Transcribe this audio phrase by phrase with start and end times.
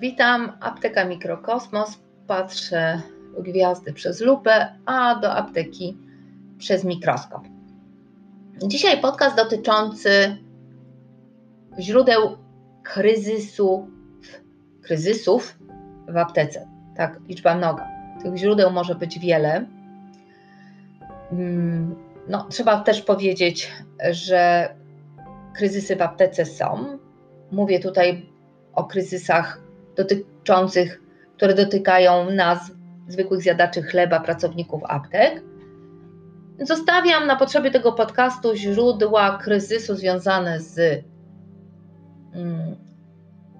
[0.00, 1.98] Witam, apteka Mikrokosmos.
[2.26, 3.02] Patrzę
[3.38, 5.96] gwiazdy przez lupę, a do apteki
[6.58, 7.42] przez mikroskop.
[8.62, 10.36] Dzisiaj podcast dotyczący
[11.80, 12.36] źródeł
[12.82, 13.88] kryzysu,
[14.82, 15.58] kryzysów
[16.08, 16.68] w aptece.
[16.96, 17.88] Tak, liczba mnoga.
[18.22, 19.66] Tych źródeł może być wiele.
[21.32, 21.94] Mm,
[22.28, 23.72] no, trzeba też powiedzieć,
[24.10, 24.68] że
[25.54, 26.98] kryzysy w aptece są.
[27.52, 28.26] Mówię tutaj
[28.74, 29.67] o kryzysach
[29.98, 31.02] dotyczących,
[31.36, 32.72] które dotykają nas,
[33.08, 35.42] zwykłych zjadaczy chleba, pracowników aptek.
[36.60, 41.04] Zostawiam na potrzeby tego podcastu źródła kryzysu związane z,
[42.34, 42.76] mm,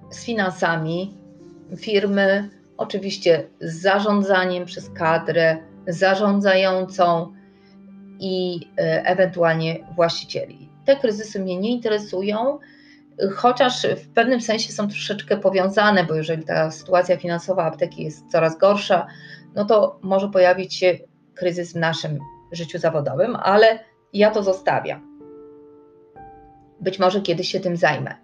[0.09, 1.17] z finansami
[1.77, 7.33] firmy, oczywiście z zarządzaniem przez kadrę zarządzającą
[8.19, 10.69] i e, ewentualnie właścicieli.
[10.85, 12.59] Te kryzysy mnie nie interesują
[13.35, 18.57] chociaż w pewnym sensie są troszeczkę powiązane, bo jeżeli ta sytuacja finansowa apteki jest coraz
[18.57, 19.07] gorsza,
[19.55, 20.97] no to może pojawić się
[21.35, 22.19] kryzys w naszym
[22.51, 23.79] życiu zawodowym, ale
[24.13, 25.09] ja to zostawiam.
[26.81, 28.15] Być może kiedyś się tym zajmę.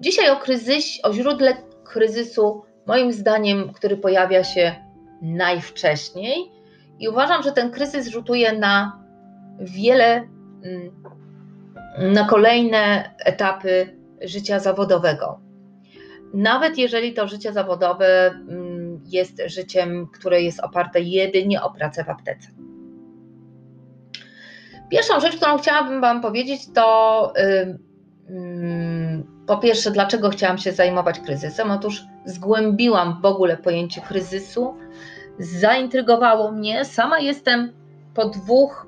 [0.00, 4.74] Dzisiaj o kryzysie, o źródle kryzysu, moim zdaniem, który pojawia się
[5.22, 6.52] najwcześniej
[6.98, 9.04] i uważam, że ten kryzys rzutuje na
[9.60, 10.28] wiele,
[10.62, 11.02] mm,
[12.12, 15.40] na kolejne etapy życia zawodowego.
[16.34, 22.08] Nawet jeżeli to życie zawodowe mm, jest życiem, które jest oparte jedynie o pracę w
[22.08, 22.48] aptece.
[24.90, 27.32] Pierwszą rzecz, którą chciałabym Wam powiedzieć, to
[29.46, 31.70] po pierwsze, dlaczego chciałam się zajmować kryzysem?
[31.70, 34.74] Otóż zgłębiłam w ogóle pojęcie kryzysu,
[35.38, 36.84] zaintrygowało mnie.
[36.84, 37.72] Sama jestem
[38.14, 38.86] po dwóch,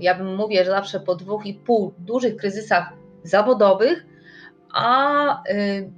[0.00, 4.06] ja bym mówię, że zawsze po dwóch i pół dużych kryzysach zawodowych,
[4.74, 5.90] a y,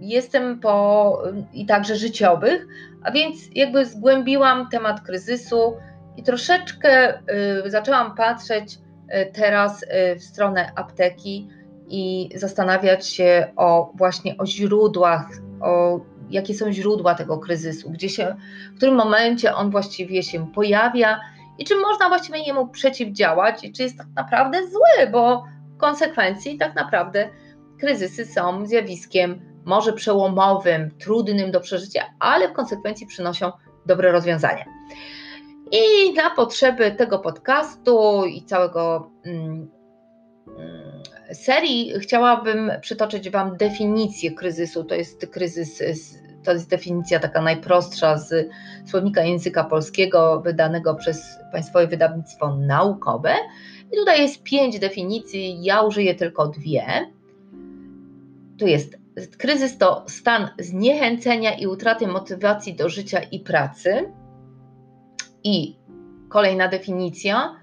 [0.00, 1.22] jestem po
[1.52, 2.66] i także życiowych,
[3.02, 5.76] a więc jakby zgłębiłam temat kryzysu
[6.16, 7.18] i troszeczkę
[7.66, 9.84] y, zaczęłam patrzeć y, teraz
[10.18, 11.48] w stronę apteki
[11.88, 15.26] i zastanawiać się o właśnie o źródłach,
[15.60, 16.00] o
[16.30, 18.36] jakie są źródła tego kryzysu, gdzie się,
[18.72, 21.20] w którym momencie on właściwie się pojawia
[21.58, 25.44] i czy można właściwie jemu przeciwdziałać i czy jest tak naprawdę zły, bo
[25.78, 27.28] konsekwencji tak naprawdę
[27.80, 33.52] kryzysy są zjawiskiem może przełomowym, trudnym do przeżycia, ale w konsekwencji przynoszą
[33.86, 34.64] dobre rozwiązania.
[35.72, 39.70] I na potrzeby tego podcastu i całego mm,
[40.58, 41.02] mm,
[41.32, 44.84] serii chciałabym przytoczyć Wam definicję kryzysu.
[44.84, 45.82] To jest kryzys,
[46.44, 48.48] to jest definicja taka najprostsza z
[48.90, 53.34] słownika języka polskiego, wydanego przez Państwowe Wydawnictwo Naukowe.
[53.92, 57.10] I tutaj jest pięć definicji, ja użyję tylko dwie
[58.60, 58.96] tu jest
[59.38, 64.12] kryzys to stan zniechęcenia i utraty motywacji do życia i pracy.
[65.44, 65.76] I
[66.28, 67.56] kolejna definicja: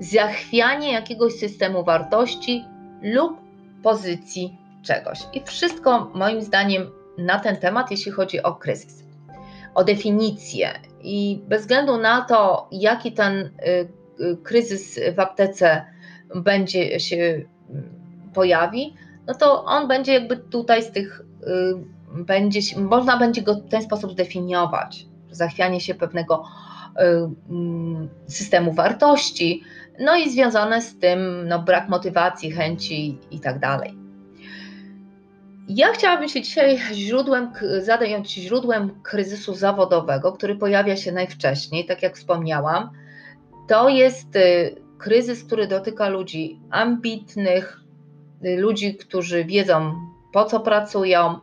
[0.00, 2.64] zachwianie jakiegoś systemu wartości
[3.02, 3.40] lub
[3.82, 5.18] pozycji czegoś.
[5.32, 9.04] I wszystko moim zdaniem na ten temat, jeśli chodzi o kryzys.
[9.74, 10.70] O definicję.
[11.02, 13.50] I bez względu na to, jaki ten y,
[14.20, 15.84] y, kryzys w aptece
[16.34, 17.16] będzie się
[17.70, 17.90] mm,
[18.34, 18.94] pojawi,
[19.28, 23.82] no to on będzie jakby tutaj z tych, y, będzie, można będzie go w ten
[23.82, 27.02] sposób zdefiniować, zachwianie się pewnego y,
[27.50, 29.62] mm, systemu wartości,
[30.00, 33.94] no i związane z tym no, brak motywacji, chęci i tak dalej.
[35.68, 42.16] Ja chciałabym się dzisiaj źródłem, zająć źródłem kryzysu zawodowego, który pojawia się najwcześniej, tak jak
[42.16, 42.90] wspomniałam.
[43.68, 47.87] To jest y, kryzys, który dotyka ludzi ambitnych,
[48.42, 49.94] ludzi, którzy wiedzą,
[50.32, 51.38] po co pracują,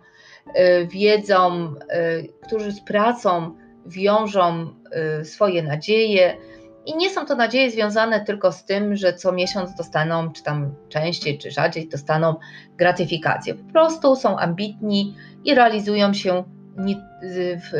[0.47, 4.75] y, wiedzą, y, którzy z pracą wiążą
[5.23, 6.38] swoje nadzieje.
[6.85, 10.75] I nie są to nadzieje związane tylko z tym, że co miesiąc dostaną, czy tam
[10.90, 12.35] częściej, czy rzadziej dostaną
[12.78, 13.55] gratyfikację.
[13.55, 16.43] Po prostu są ambitni i realizują się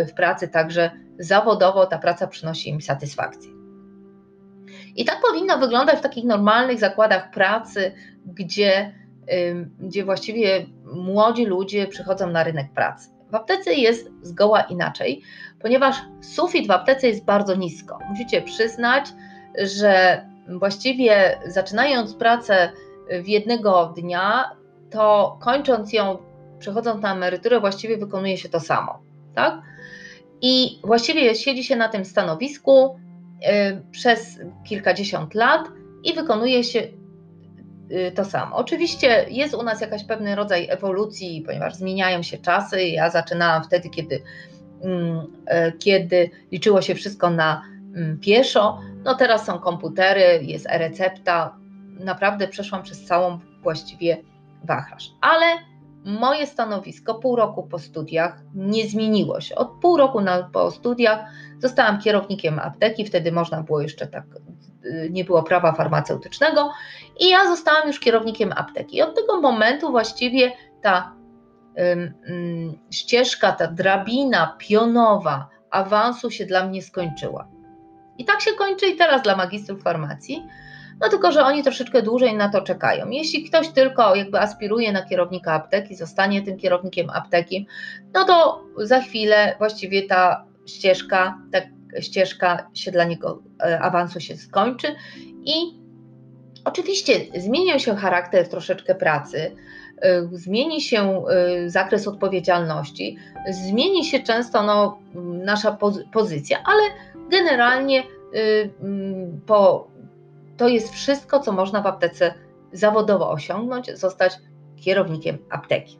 [0.07, 3.51] w, pracy także zawodowo, ta praca przynosi im satysfakcję.
[4.95, 7.92] I tak powinno wyglądać w takich normalnych zakładach pracy,
[8.25, 8.94] gdzie
[9.80, 13.10] gdzie właściwie młodzi ludzie przychodzą na rynek pracy.
[13.31, 15.22] W aptece jest zgoła inaczej,
[15.62, 18.00] ponieważ sufit w aptece jest bardzo nisko.
[18.10, 19.06] Musicie przyznać,
[19.63, 20.25] że
[20.60, 22.72] właściwie zaczynając pracę
[23.24, 24.51] w jednego dnia,
[24.89, 26.18] to kończąc ją,
[26.60, 29.00] przechodząc na emeryturę, właściwie wykonuje się to samo.
[29.36, 29.62] Tak?
[30.42, 33.00] I właściwie siedzi się na tym stanowisku
[33.92, 35.68] przez kilkadziesiąt lat
[36.04, 36.81] i wykonuje się
[38.16, 38.56] to samo.
[38.56, 42.84] Oczywiście jest u nas jakaś pewny rodzaj ewolucji, ponieważ zmieniają się czasy.
[42.84, 44.22] Ja zaczynałam wtedy, kiedy,
[44.82, 45.28] mm,
[45.80, 47.62] kiedy liczyło się wszystko na
[47.96, 48.82] mm, pieszo.
[49.04, 51.58] No teraz są komputery, jest e-recepta.
[52.00, 54.18] Naprawdę przeszłam przez całą właściwie
[54.64, 55.12] wachlarz.
[55.22, 55.46] Ale
[56.06, 59.56] moje stanowisko pół roku po studiach nie zmieniło się.
[59.56, 61.19] Od pół roku na, po studiach
[61.60, 64.24] zostałam kierownikiem apteki, wtedy można było jeszcze tak,
[64.86, 66.72] y, nie było prawa farmaceutycznego
[67.19, 68.98] i ja zostałam już kierownikiem apteki.
[68.98, 71.16] I od tego momentu właściwie ta
[72.92, 77.48] ścieżka, ta drabina pionowa awansu się dla mnie skończyła.
[78.18, 80.48] I tak się kończy i teraz dla magistrów farmacji
[81.01, 83.09] no tylko, że oni troszeczkę dłużej na to czekają.
[83.09, 87.68] Jeśli ktoś tylko jakby aspiruje na kierownika apteki, zostanie tym kierownikiem apteki,
[88.13, 91.59] no to za chwilę właściwie ta ścieżka, ta
[92.01, 94.88] ścieżka się dla niego e, awansu się skończy
[95.45, 95.53] i
[96.65, 99.56] oczywiście zmieni się charakter troszeczkę pracy,
[100.01, 103.18] e, zmieni się e, zakres odpowiedzialności,
[103.51, 105.00] zmieni się często no,
[105.44, 105.77] nasza
[106.13, 106.81] pozycja, ale
[107.30, 108.03] generalnie
[109.45, 109.88] po
[110.57, 112.34] to jest wszystko, co można w aptece
[112.72, 114.34] zawodowo osiągnąć, zostać
[114.75, 116.00] kierownikiem apteki.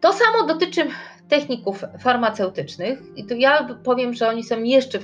[0.00, 0.88] To samo dotyczy
[1.28, 4.98] techników farmaceutycznych i to ja powiem, że oni są jeszcze,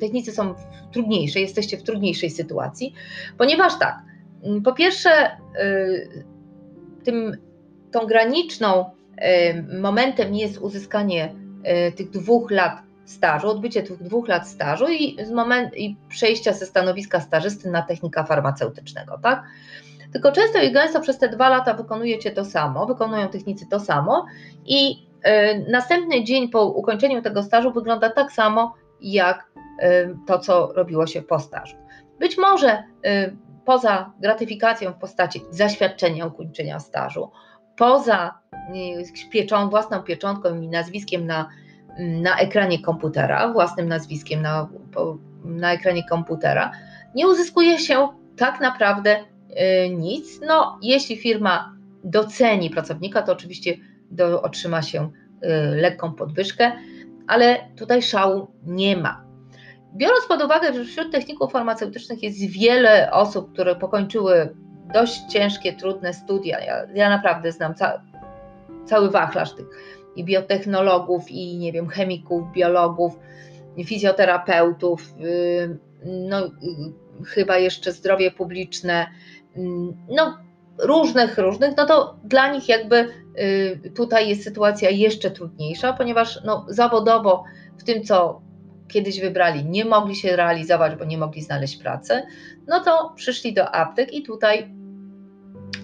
[0.00, 0.54] technicy są
[0.92, 2.94] trudniejsze, jesteście w trudniejszej sytuacji,
[3.38, 4.02] ponieważ tak,
[4.64, 6.24] po pierwsze y,
[7.04, 7.36] tym,
[7.90, 11.34] tą graniczną y, momentem jest uzyskanie
[11.88, 16.52] y, tych dwóch lat stażu, odbycie tych dwóch lat stażu i, z moment, i przejścia
[16.52, 19.42] ze stanowiska stażysty na technika farmaceutycznego, tak?
[20.12, 24.26] Tylko często i gęsto przez te dwa lata wykonujecie to samo, wykonują technicy to samo
[24.66, 29.50] i y, następny dzień po ukończeniu tego stażu wygląda tak samo jak
[29.82, 31.76] y, to, co robiło się po stażu.
[32.20, 37.30] Być może y, poza gratyfikacją w postaci zaświadczenia ukończenia stażu,
[37.76, 38.38] poza
[39.30, 41.48] pieczą, własną pieczątką i nazwiskiem na
[41.98, 44.68] na ekranie komputera, własnym nazwiskiem na,
[45.44, 46.72] na ekranie komputera,
[47.14, 50.40] nie uzyskuje się tak naprawdę y, nic.
[50.46, 51.74] No, jeśli firma
[52.04, 53.76] doceni pracownika, to oczywiście
[54.10, 56.72] do, otrzyma się y, lekką podwyżkę,
[57.26, 59.24] ale tutaj szału nie ma.
[59.96, 64.54] Biorąc pod uwagę, że wśród techników farmaceutycznych jest wiele osób, które pokończyły
[64.92, 68.02] dość ciężkie, trudne studia, ja, ja naprawdę znam ca,
[68.86, 69.66] cały wachlarz tych
[70.16, 73.18] i biotechnologów, i nie wiem, chemików, biologów,
[73.84, 76.50] fizjoterapeutów, y, no, y,
[77.26, 79.06] chyba jeszcze zdrowie publiczne,
[79.56, 79.60] y,
[80.10, 80.38] no
[80.78, 83.08] różnych, różnych, no to dla nich jakby
[83.94, 87.44] tutaj jest sytuacja jeszcze trudniejsza, ponieważ no, zawodowo
[87.78, 88.42] w tym, co
[88.88, 92.22] kiedyś wybrali, nie mogli się realizować, bo nie mogli znaleźć pracy,
[92.66, 94.74] no to przyszli do aptek i tutaj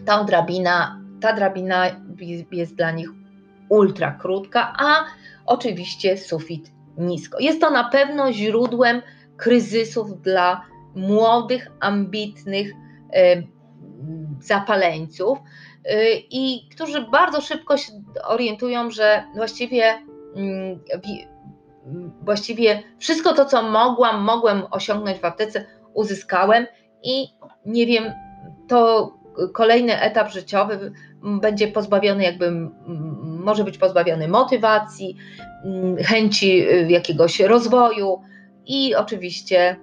[0.04, 1.86] ta drabina, ta drabina
[2.52, 3.08] jest dla nich
[3.70, 5.04] ultra krótka, a
[5.46, 7.38] oczywiście sufit nisko.
[7.40, 9.02] Jest to na pewno źródłem
[9.36, 10.62] kryzysów dla
[10.94, 12.72] młodych, ambitnych
[14.40, 15.42] zapaleńców y,
[16.30, 17.92] i którzy bardzo szybko się
[18.24, 19.84] orientują, że właściwie
[20.36, 20.80] mm,
[22.22, 25.64] właściwie wszystko to, co mogłam, mogłem osiągnąć w aptece,
[25.94, 26.66] uzyskałem
[27.02, 27.28] i
[27.66, 28.04] nie wiem,
[28.68, 29.12] to
[29.52, 30.92] kolejny etap życiowy
[31.22, 32.70] będzie pozbawiony jakby
[33.40, 35.16] może być pozbawiony motywacji,
[35.64, 38.20] mm, chęci y, jakiegoś rozwoju
[38.66, 39.76] i oczywiście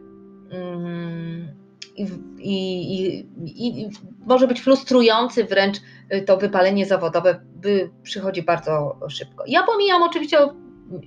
[0.52, 1.48] mm,
[1.96, 2.08] i,
[2.40, 3.06] i,
[3.46, 3.90] i, i
[4.26, 5.78] może być frustrujący wręcz
[6.14, 9.44] y, to wypalenie zawodowe by przychodzi bardzo szybko.
[9.48, 10.38] Ja pomijam oczywiście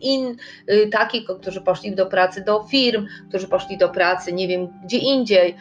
[0.00, 0.36] in,
[0.70, 4.98] y, takich, którzy poszli do pracy do firm, którzy poszli do pracy, nie wiem, gdzie
[4.98, 5.56] indziej,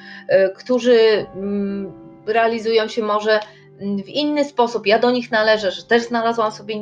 [0.55, 1.91] którzy mm,
[2.25, 3.39] realizują się może
[3.79, 4.87] w inny sposób.
[4.87, 6.75] Ja do nich należę, że też znalazłam sobie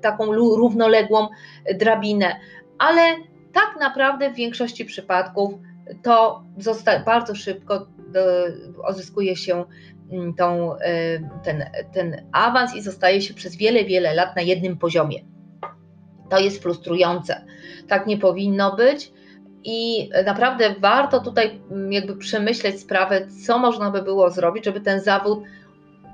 [0.00, 1.28] taką równoległą
[1.74, 2.36] drabinę,
[2.78, 3.16] ale
[3.52, 5.54] tak naprawdę w większości przypadków
[6.02, 6.44] to
[7.06, 7.86] bardzo szybko
[8.90, 9.64] uzyskuje się
[10.12, 14.78] mm, tą, e, ten, ten awans i zostaje się przez wiele, wiele lat na jednym
[14.78, 15.20] poziomie.
[16.30, 17.44] To jest frustrujące.
[17.88, 19.12] Tak nie powinno być.
[19.64, 21.60] I naprawdę warto tutaj
[21.90, 25.42] jakby przemyśleć sprawę, co można by było zrobić, żeby ten zawód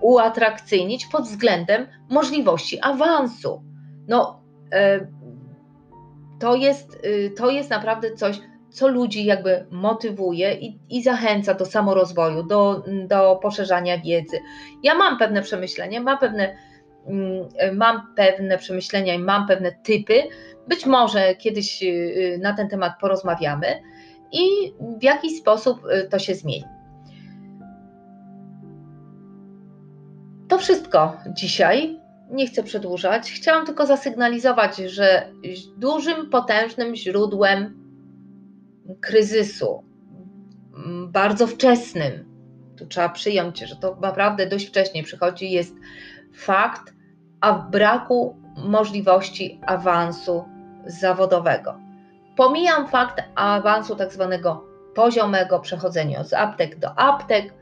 [0.06, 3.62] uatrakcyjnić pod względem możliwości awansu.
[4.08, 4.40] No,
[4.72, 5.06] e,
[6.40, 11.66] to jest, y, to jest naprawdę coś, co ludzi jakby motywuje i, i zachęca do
[11.66, 14.38] samorozwoju, do, do poszerzania wiedzy.
[14.82, 16.56] Ja mam pewne przemyślenia, mam pewne,
[17.06, 20.22] mm, mam pewne przemyślenia i mam pewne typy.
[20.68, 23.82] Być może kiedyś y, na ten temat porozmawiamy
[24.32, 26.75] i w jaki sposób y, to się zmieni.
[30.56, 32.00] To wszystko dzisiaj.
[32.30, 33.32] Nie chcę przedłużać.
[33.32, 35.32] Chciałam tylko zasygnalizować, że
[35.76, 37.75] dużym, potężnym źródłem
[39.00, 39.84] kryzysu,
[41.08, 42.25] bardzo wczesnym,
[42.78, 45.75] tu trzeba przyjąć, że to naprawdę dość wcześnie przychodzi, jest
[46.34, 46.94] fakt
[47.40, 50.44] a braku możliwości awansu
[50.86, 51.78] zawodowego.
[52.36, 57.54] Pomijam fakt awansu tak zwanego poziomego, przechodzenia z aptek do aptek,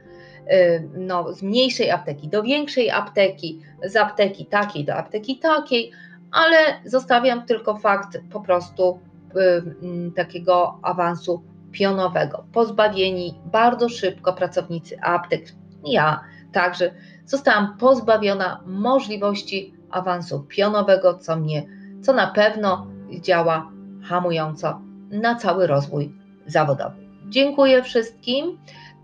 [0.97, 5.93] no, z mniejszej apteki do większej apteki, z apteki takiej do apteki takiej,
[6.33, 9.01] ale zostawiam tylko fakt po prostu
[9.37, 12.45] y, takiego awansu pionowego.
[12.53, 15.45] Pozbawieni bardzo szybko pracownicy aptek,
[15.85, 16.21] ja
[16.53, 16.95] także
[17.27, 21.67] zostałam pozbawiona możliwości awansu pionowego, co mnie,
[22.03, 22.87] co na pewno
[23.21, 23.71] działa
[24.03, 26.13] hamująco na cały rozwój
[26.47, 26.97] zawodowy.
[27.29, 28.59] Dziękuję wszystkim.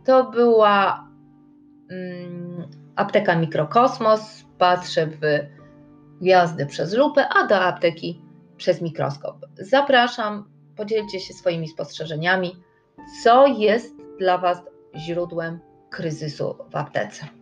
[0.04, 1.10] To była
[2.97, 4.44] apteka Mikrokosmos.
[4.59, 5.20] Patrzę w
[6.20, 8.23] gwiazdy przez lupę, a do apteki
[8.56, 9.47] przez mikroskop.
[9.59, 12.56] Zapraszam, podzielcie się swoimi spostrzeżeniami,
[13.23, 14.62] co jest dla Was
[14.97, 17.39] źródłem kryzysu w aptece.